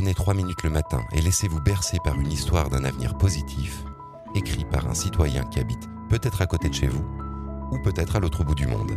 [0.00, 3.84] Prenez trois minutes le matin et laissez-vous bercer par une histoire d'un avenir positif,
[4.34, 7.04] écrit par un citoyen qui habite peut-être à côté de chez vous,
[7.70, 8.92] ou peut-être à l'autre bout du monde.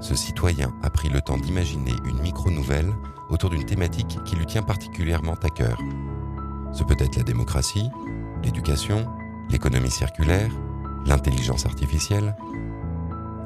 [0.00, 2.90] Ce citoyen a pris le temps d'imaginer une micro-nouvelle
[3.28, 5.78] autour d'une thématique qui lui tient particulièrement à cœur.
[6.72, 7.90] Ce peut être la démocratie,
[8.42, 9.06] l'éducation,
[9.50, 10.50] l'économie circulaire,
[11.04, 12.34] l'intelligence artificielle.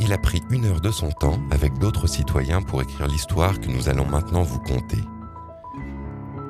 [0.00, 3.68] Il a pris une heure de son temps avec d'autres citoyens pour écrire l'histoire que
[3.68, 5.04] nous allons maintenant vous conter.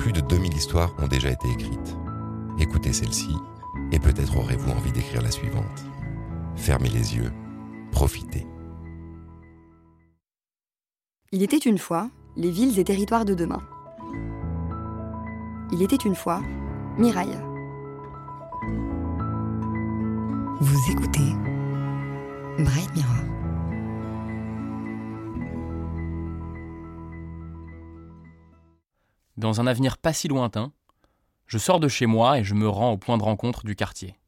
[0.00, 1.94] Plus de 2000 histoires ont déjà été écrites.
[2.58, 3.36] Écoutez celle-ci
[3.92, 5.84] et peut-être aurez-vous envie d'écrire la suivante.
[6.56, 7.30] Fermez les yeux,
[7.92, 8.46] profitez.
[11.32, 12.08] Il était une fois
[12.38, 13.60] les villes et territoires de demain.
[15.70, 16.40] Il était une fois
[16.96, 17.38] Mirail.
[20.60, 21.34] Vous écoutez
[22.58, 23.29] Bright Mirror.
[29.40, 30.70] Dans un avenir pas si lointain,
[31.46, 34.18] je sors de chez moi et je me rends au point de rencontre du quartier.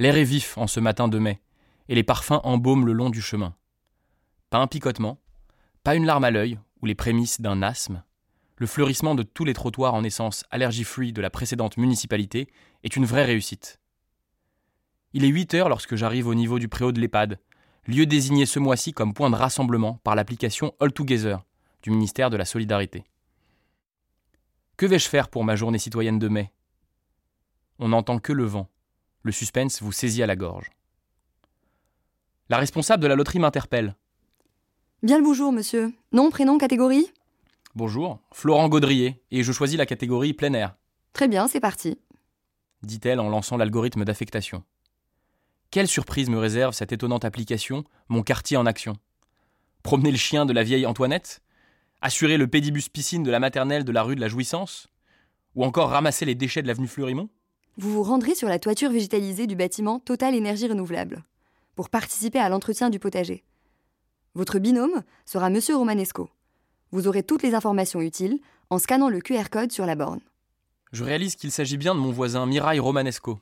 [0.00, 1.40] L'air est vif en ce matin de mai,
[1.88, 3.54] et les parfums embaument le long du chemin.
[4.50, 5.20] Pas un picotement,
[5.84, 8.02] pas une larme à l'œil ou les prémices d'un asthme.
[8.56, 12.48] Le fleurissement de tous les trottoirs en essence allergy-free de la précédente municipalité
[12.82, 13.78] est une vraie réussite.
[15.12, 17.38] Il est 8 heures lorsque j'arrive au niveau du préau de l'EHPAD,
[17.86, 21.44] lieu désigné ce mois-ci comme point de rassemblement par l'application All Together
[21.84, 23.04] du ministère de la Solidarité.
[24.76, 26.50] Que vais-je faire pour ma journée citoyenne de mai?
[27.78, 28.68] On n'entend que le vent.
[29.22, 30.70] Le suspense vous saisit à la gorge.
[32.48, 33.94] La responsable de la loterie m'interpelle.
[35.02, 35.92] Bien le bonjour, monsieur.
[36.12, 37.10] Nom, prénom, catégorie?
[37.74, 40.76] Bonjour, Florent Gaudrier, et je choisis la catégorie plein air,
[41.12, 41.96] Très bien, c'est parti.
[42.82, 44.64] dit-elle en lançant l'algorithme d'affectation.
[45.70, 48.96] Quelle surprise me réserve cette étonnante application, mon quartier en action?
[49.84, 51.42] Promener le chien de la vieille Antoinette?
[52.06, 54.88] Assurer le pédibus piscine de la maternelle de la rue de la Jouissance
[55.54, 57.30] Ou encore ramasser les déchets de l'avenue Fleurimont?
[57.78, 61.24] Vous vous rendrez sur la toiture végétalisée du bâtiment Total Énergie Renouvelable
[61.74, 63.42] pour participer à l'entretien du potager.
[64.34, 66.28] Votre binôme sera monsieur Romanesco.
[66.90, 68.38] Vous aurez toutes les informations utiles
[68.68, 70.20] en scannant le QR code sur la borne.
[70.92, 73.40] Je réalise qu'il s'agit bien de mon voisin Mirail Romanesco.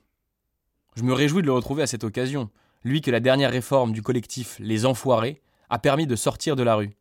[0.95, 2.49] Je me réjouis de le retrouver à cette occasion,
[2.85, 6.77] lui que la dernière réforme du collectif Les Enfoirés a permis de sortir de la
[6.77, 6.93] rue.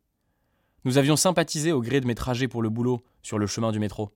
[0.84, 3.78] Nous avions sympathisé au gré de mes trajets pour le boulot sur le chemin du
[3.78, 4.10] métro.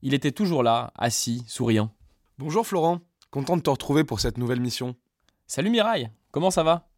[0.00, 1.92] Il était toujours là, assis, souriant.
[2.38, 3.00] Bonjour Florent,
[3.32, 4.94] content de te retrouver pour cette nouvelle mission.
[5.48, 6.88] Salut Mirail, comment ça va?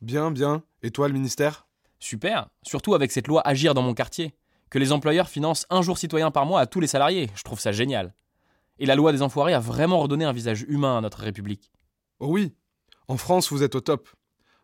[0.00, 0.64] Bien, bien.
[0.82, 1.68] Et toi, le ministère?
[2.00, 4.34] Super, surtout avec cette loi Agir dans mon quartier,
[4.70, 7.60] que les employeurs financent un jour citoyen par mois à tous les salariés, je trouve
[7.60, 8.12] ça génial.
[8.80, 11.70] Et la loi des enfoirés a vraiment redonné un visage humain à notre République.
[12.18, 12.56] Oh oui,
[13.06, 14.08] en France, vous êtes au top.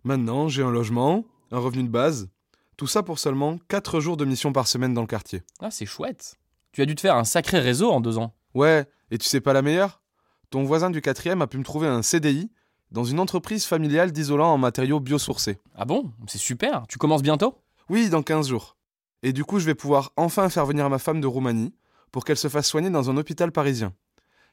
[0.02, 2.28] Maintenant, j'ai un logement, un revenu de base.
[2.76, 5.42] Tout ça pour seulement 4 jours de mission par semaine dans le quartier.
[5.60, 6.36] Ah, c'est chouette.
[6.72, 8.34] Tu as dû te faire un sacré réseau en deux ans.
[8.54, 10.02] Ouais, et tu sais pas la meilleure?
[10.50, 12.50] Ton voisin du quatrième a pu me trouver un CDI
[12.90, 15.58] dans une entreprise familiale d'isolants en matériaux biosourcés.
[15.74, 16.12] Ah bon?
[16.26, 17.58] C'est super, tu commences bientôt?
[17.88, 18.76] Oui, dans 15 jours.
[19.22, 21.74] Et du coup, je vais pouvoir enfin faire venir ma femme de Roumanie
[22.12, 23.92] pour qu'elle se fasse soigner dans un hôpital parisien.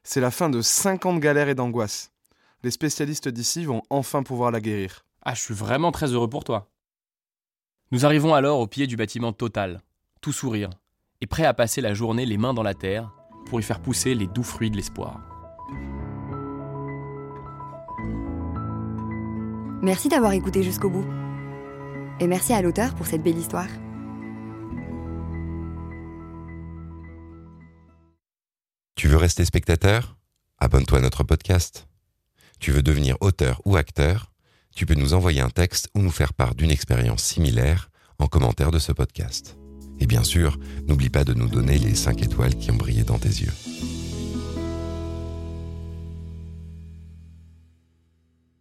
[0.03, 2.11] C'est la fin de 50 galères et d'angoisses.
[2.63, 5.05] Les spécialistes d'ici vont enfin pouvoir la guérir.
[5.23, 6.70] Ah, je suis vraiment très heureux pour toi.
[7.91, 9.81] Nous arrivons alors au pied du bâtiment Total,
[10.21, 10.69] tout sourire,
[11.19, 13.11] et prêt à passer la journée les mains dans la terre
[13.47, 15.19] pour y faire pousser les doux fruits de l'espoir.
[19.81, 21.05] Merci d'avoir écouté jusqu'au bout.
[22.21, 23.67] Et merci à l'auteur pour cette belle histoire.
[28.95, 30.15] Tu veux rester spectateur?
[30.59, 31.89] Abonne-toi à notre podcast.
[32.59, 34.30] Tu veux devenir auteur ou acteur?
[34.75, 37.89] Tu peux nous envoyer un texte ou nous faire part d'une expérience similaire
[38.19, 39.57] en commentaire de ce podcast.
[39.99, 43.19] Et bien sûr, n'oublie pas de nous donner les 5 étoiles qui ont brillé dans
[43.19, 43.53] tes yeux.